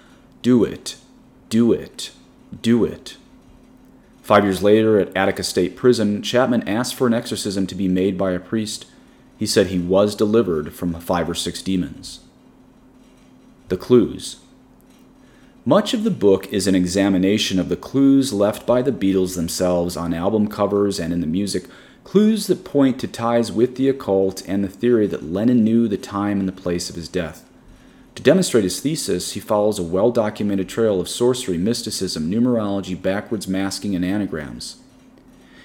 Do 0.43 0.65
it, 0.65 0.97
do 1.49 1.73
it, 1.73 2.11
do 2.63 2.85
it. 2.85 3.17
Five 4.23 4.45
years 4.45 4.63
later, 4.63 5.01
at 5.01 5.17
Attica 5.17 5.43
State 5.43 5.77
Prison, 5.77 6.23
Chapman 6.23 6.69
asked 6.69 6.95
for 6.95 7.07
an 7.07 7.15
exorcism 7.15 7.67
to 7.67 7.75
be 7.75 7.89
made 7.89 8.19
by 8.19 8.33
a 8.33 8.39
priest. 8.39 8.87
He 9.39 9.47
said 9.47 9.69
he 9.69 9.79
was 9.79 10.15
delivered 10.15 10.73
from 10.75 10.95
five 11.01 11.29
or 11.29 11.35
six 11.35 11.63
demons. 11.63 12.21
The 13.69 13.77
clues. 13.77 14.37
Much 15.71 15.95
of 15.95 16.03
the 16.03 16.11
book 16.11 16.53
is 16.53 16.67
an 16.67 16.75
examination 16.75 17.61
of 17.61 17.69
the 17.69 17.77
clues 17.77 18.33
left 18.33 18.67
by 18.67 18.83
the 18.83 18.91
Beatles 18.91 19.37
themselves 19.37 19.97
on 19.97 20.13
album 20.13 20.49
covers 20.49 20.99
and 20.99 21.13
in 21.13 21.21
the 21.21 21.29
music, 21.29 21.67
clues 22.03 22.49
that 22.49 22.65
point 22.65 22.99
to 22.99 23.07
ties 23.07 23.53
with 23.53 23.77
the 23.77 23.89
occult 23.89 24.43
and 24.49 24.65
the 24.65 24.69
theory 24.69 25.07
that 25.07 25.23
Lennon 25.23 25.63
knew 25.63 25.87
the 25.87 25.97
time 25.97 26.41
and 26.41 26.49
the 26.49 26.61
place 26.61 26.91
of 26.91 26.97
his 26.97 27.09
death. 27.09 27.49
To 28.17 28.23
demonstrate 28.25 28.65
his 28.65 28.81
thesis, 28.81 29.35
he 29.35 29.39
follows 29.39 29.79
a 29.79 29.85
well 29.85 30.11
documented 30.11 30.69
trail 30.69 31.01
of 31.01 31.09
sorcery, 31.09 31.57
mysticism, 31.57 32.29
numerology, 32.29 33.01
backwards 33.01 33.47
masking, 33.47 33.95
and 33.95 34.05
anagrams. 34.05 34.79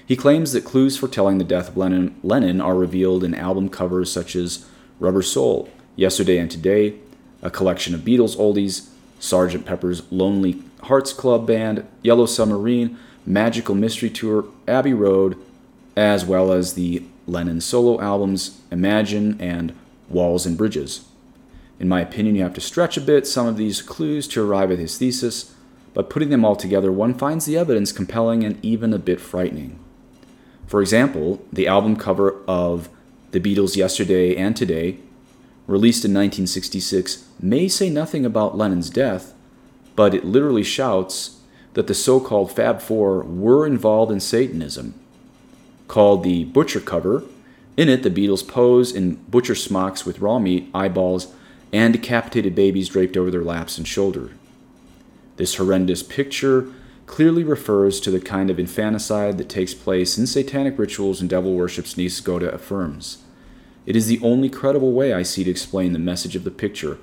He 0.06 0.14
claims 0.14 0.52
that 0.52 0.64
clues 0.64 0.96
foretelling 0.96 1.38
the 1.38 1.42
death 1.42 1.70
of 1.70 1.76
Lennon, 1.76 2.14
Lennon 2.22 2.60
are 2.60 2.76
revealed 2.76 3.24
in 3.24 3.34
album 3.34 3.68
covers 3.68 4.12
such 4.12 4.36
as 4.36 4.66
Rubber 5.00 5.22
Soul, 5.22 5.68
Yesterday 5.96 6.38
and 6.38 6.48
Today, 6.48 6.94
a 7.42 7.50
collection 7.50 7.92
of 7.92 8.02
Beatles 8.02 8.36
oldies, 8.36 8.90
Sgt. 9.20 9.64
Pepper's 9.64 10.10
Lonely 10.12 10.62
Hearts 10.82 11.12
Club 11.12 11.46
Band, 11.46 11.86
Yellow 12.02 12.26
Submarine, 12.26 12.98
Magical 13.24 13.74
Mystery 13.74 14.10
Tour, 14.10 14.46
Abbey 14.68 14.94
Road, 14.94 15.36
as 15.96 16.24
well 16.24 16.52
as 16.52 16.74
the 16.74 17.02
Lennon 17.26 17.60
solo 17.60 18.00
albums 18.00 18.60
Imagine 18.70 19.40
and 19.40 19.74
Walls 20.08 20.46
and 20.46 20.56
Bridges. 20.56 21.06
In 21.78 21.88
my 21.88 22.00
opinion, 22.00 22.36
you 22.36 22.42
have 22.42 22.54
to 22.54 22.60
stretch 22.60 22.96
a 22.96 23.00
bit 23.00 23.26
some 23.26 23.46
of 23.46 23.56
these 23.56 23.82
clues 23.82 24.28
to 24.28 24.42
arrive 24.42 24.70
at 24.70 24.78
his 24.78 24.96
thesis, 24.96 25.54
but 25.92 26.10
putting 26.10 26.30
them 26.30 26.44
all 26.44 26.56
together, 26.56 26.92
one 26.92 27.14
finds 27.14 27.46
the 27.46 27.56
evidence 27.56 27.92
compelling 27.92 28.44
and 28.44 28.64
even 28.64 28.92
a 28.92 28.98
bit 28.98 29.20
frightening. 29.20 29.78
For 30.66 30.80
example, 30.80 31.44
the 31.52 31.66
album 31.66 31.96
cover 31.96 32.36
of 32.46 32.88
The 33.32 33.40
Beatles' 33.40 33.76
Yesterday 33.76 34.36
and 34.36 34.56
Today 34.56 34.98
released 35.66 36.04
in 36.04 36.12
1966, 36.12 37.26
may 37.40 37.68
say 37.68 37.90
nothing 37.90 38.24
about 38.24 38.56
Lennon's 38.56 38.90
death, 38.90 39.34
but 39.94 40.14
it 40.14 40.24
literally 40.24 40.62
shouts 40.62 41.40
that 41.74 41.86
the 41.86 41.94
so 41.94 42.20
called 42.20 42.52
Fab 42.52 42.80
Four 42.80 43.22
were 43.22 43.66
involved 43.66 44.12
in 44.12 44.20
Satanism. 44.20 44.94
Called 45.88 46.22
the 46.22 46.44
Butcher 46.44 46.80
cover, 46.80 47.24
in 47.76 47.88
it 47.88 48.02
the 48.02 48.10
Beatles 48.10 48.46
pose 48.46 48.92
in 48.92 49.16
butcher 49.28 49.54
smocks 49.54 50.06
with 50.06 50.20
raw 50.20 50.38
meat, 50.38 50.70
eyeballs, 50.74 51.32
and 51.72 51.92
decapitated 51.92 52.54
babies 52.54 52.88
draped 52.88 53.16
over 53.16 53.30
their 53.30 53.44
laps 53.44 53.76
and 53.76 53.86
shoulder. 53.86 54.30
This 55.36 55.56
horrendous 55.56 56.02
picture 56.02 56.72
clearly 57.04 57.44
refers 57.44 58.00
to 58.00 58.10
the 58.10 58.20
kind 58.20 58.50
of 58.50 58.58
infanticide 58.58 59.38
that 59.38 59.48
takes 59.48 59.74
place 59.74 60.16
in 60.16 60.26
satanic 60.26 60.78
rituals 60.78 61.20
and 61.20 61.28
devil 61.28 61.52
worship, 61.52 61.84
worships 61.84 61.94
Niezgoda 61.94 62.52
affirms. 62.52 63.18
It 63.86 63.96
is 63.96 64.08
the 64.08 64.20
only 64.20 64.48
credible 64.48 64.92
way 64.92 65.12
I 65.12 65.22
see 65.22 65.44
to 65.44 65.50
explain 65.50 65.92
the 65.92 65.98
message 65.98 66.34
of 66.36 66.44
the 66.44 66.50
picture. 66.50 66.98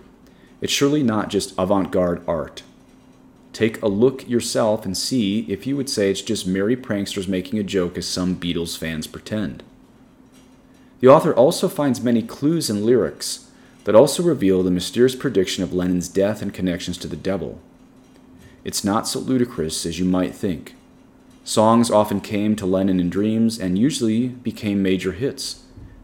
It's 0.61 0.71
surely 0.71 1.01
not 1.01 1.29
just 1.29 1.53
avant 1.57 1.91
garde 1.91 2.21
art. 2.27 2.63
Take 3.53 3.81
a 3.81 3.87
look 3.87 4.27
yourself 4.27 4.85
and 4.85 4.97
see 4.97 5.41
if 5.49 5.65
you 5.65 5.77
would 5.77 5.89
say 5.89 6.11
it's 6.11 6.21
just 6.21 6.45
merry 6.47 6.75
pranksters 6.75 7.27
making 7.27 7.59
a 7.59 7.63
joke 7.63 7.97
as 7.97 8.07
some 8.07 8.35
Beatles 8.35 8.77
fans 8.77 9.07
pretend. 9.07 9.63
The 10.99 11.07
author 11.07 11.33
also 11.33 11.67
finds 11.67 12.01
many 12.01 12.21
clues 12.21 12.69
in 12.69 12.85
lyrics 12.85 13.49
that 13.83 13.95
also 13.95 14.23
reveal 14.23 14.63
the 14.63 14.71
mysterious 14.71 15.15
prediction 15.15 15.63
of 15.63 15.73
Lennon's 15.73 16.07
death 16.07 16.41
and 16.41 16.53
connections 16.53 16.97
to 16.99 17.07
the 17.07 17.15
devil. 17.15 17.59
It's 18.63 18.83
not 18.83 19.07
so 19.07 19.19
ludicrous 19.19 19.85
as 19.85 19.99
you 19.99 20.05
might 20.05 20.33
think. 20.33 20.75
Songs 21.43 21.91
often 21.91 22.21
came 22.21 22.55
to 22.55 22.65
Lenin 22.65 22.99
in 22.99 23.09
dreams 23.09 23.59
and 23.59 23.77
usually 23.77 24.29
became 24.29 24.81
major 24.81 25.11
hits. 25.11 25.63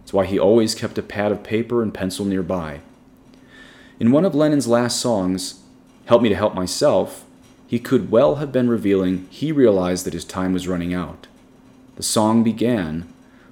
It's 0.10 0.13
why 0.16 0.25
he 0.25 0.39
always 0.39 0.74
kept 0.74 0.98
a 0.98 1.04
pad 1.04 1.32
of 1.32 1.44
paper 1.44 1.84
and 1.84 1.94
pencil 1.94 2.25
nearby. 2.25 2.80
In 4.00 4.12
one 4.12 4.25
of 4.25 4.34
Lennon's 4.34 4.68
last 4.68 5.00
songs, 5.00 5.62
Help 6.06 6.24
Me 6.24 6.30
to 6.30 6.36
Help 6.36 6.56
Myself, 6.56 7.25
he 7.68 7.78
could 7.78 8.10
well 8.10 8.38
have 8.38 8.51
been 8.51 8.72
revealing 8.72 9.28
he 9.30 9.51
realized 9.51 10.08
that 10.08 10.16
his 10.16 10.25
time 10.25 10.51
was 10.51 10.68
running 10.68 10.96
out. 10.96 11.28
The 11.96 12.01
song 12.01 12.44
began, 12.44 13.08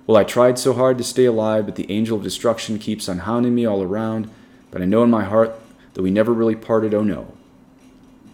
Well, 0.07 0.17
I 0.17 0.23
tried 0.23 0.57
so 0.57 0.73
hard 0.73 0.97
to 0.97 1.03
stay 1.03 1.25
alive, 1.25 1.67
but 1.67 1.75
the 1.75 1.91
angel 1.91 2.17
of 2.17 2.23
destruction 2.23 2.79
keeps 2.79 3.07
on 3.07 3.19
hounding 3.19 3.53
me 3.53 3.67
all 3.67 3.83
around, 3.83 4.27
but 4.71 4.81
I 4.81 4.85
know 4.85 5.03
in 5.03 5.11
my 5.11 5.25
heart 5.25 5.53
that 5.93 6.01
we 6.01 6.09
never 6.09 6.33
really 6.33 6.55
parted, 6.55 6.91
oh 6.91 7.03
no. 7.03 7.35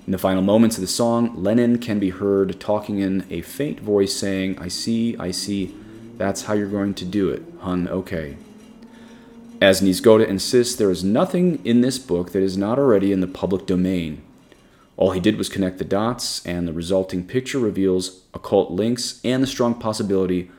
In 0.08 0.14
the 0.14 0.18
final 0.18 0.42
moments 0.42 0.78
of 0.78 0.82
the 0.82 0.88
song, 0.88 1.34
Lennon 1.36 1.78
can 1.78 2.00
be 2.00 2.12
heard 2.12 2.58
talking 2.62 3.00
in 3.00 3.26
a 3.30 3.42
faint 3.42 3.82
voice 3.82 4.16
saying, 4.16 4.58
I 4.60 4.70
see, 4.70 5.18
I 5.18 5.32
see, 5.32 5.76
that's 6.18 6.44
how 6.44 6.54
you're 6.54 6.68
going 6.68 6.94
to 6.96 7.06
do 7.06 7.30
it, 7.30 7.44
hun, 7.60 7.88
okay. 7.88 8.38
As 9.62 9.82
Niezgoda 9.82 10.28
insists, 10.28 10.76
there 10.76 10.92
is 10.92 11.04
nothing 11.04 11.64
in 11.66 11.82
this 11.82 11.98
book 11.98 12.32
that 12.32 12.44
is 12.44 12.58
not 12.58 12.78
already 12.78 13.12
in 13.12 13.22
the 13.22 13.28
public 13.28 13.66
domain. 13.66 14.22
All 14.98 15.12
he 15.12 15.20
did 15.20 15.38
was 15.38 15.50
connect 15.50 15.78
the 15.78 15.86
dots, 15.86 16.46
and 16.46 16.68
the 16.68 16.74
resulting 16.74 17.26
picture 17.26 17.60
reveals 17.60 18.24
occult 18.34 18.72
links 18.72 19.20
and 19.24 19.42
the 19.42 19.48
strong 19.48 19.74
possibility 19.76 20.52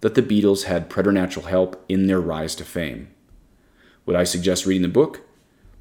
that 0.00 0.14
the 0.14 0.22
Beatles 0.22 0.64
had 0.64 0.88
preternatural 0.88 1.46
help 1.46 1.84
in 1.88 2.06
their 2.06 2.20
rise 2.20 2.54
to 2.56 2.64
fame. 2.64 3.08
Would 4.06 4.16
I 4.16 4.24
suggest 4.24 4.66
reading 4.66 4.82
the 4.82 4.88
book? 4.88 5.20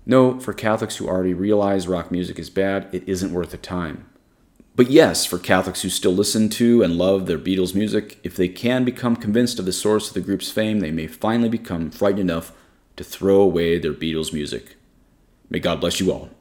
No, 0.05 0.39
for 0.39 0.53
Catholics 0.53 0.97
who 0.97 1.07
already 1.07 1.33
realize 1.33 1.87
rock 1.87 2.11
music 2.11 2.37
is 2.37 2.49
bad, 2.49 2.87
it 2.91 3.03
isn't 3.07 3.33
worth 3.33 3.51
the 3.51 3.57
time. 3.57 4.07
But 4.81 4.89
yes, 4.89 5.27
for 5.27 5.37
Catholics 5.37 5.83
who 5.83 5.89
still 5.89 6.11
listen 6.11 6.49
to 6.49 6.81
and 6.81 6.97
love 6.97 7.27
their 7.27 7.37
Beatles 7.37 7.75
music, 7.75 8.17
if 8.23 8.35
they 8.35 8.47
can 8.47 8.83
become 8.83 9.15
convinced 9.15 9.59
of 9.59 9.65
the 9.65 9.71
source 9.71 10.07
of 10.07 10.15
the 10.15 10.21
group's 10.21 10.49
fame, 10.49 10.79
they 10.79 10.89
may 10.89 11.05
finally 11.05 11.49
become 11.49 11.91
frightened 11.91 12.21
enough 12.21 12.51
to 12.95 13.03
throw 13.03 13.41
away 13.41 13.77
their 13.77 13.93
Beatles 13.93 14.33
music. 14.33 14.77
May 15.51 15.59
God 15.59 15.81
bless 15.81 15.99
you 15.99 16.11
all. 16.11 16.31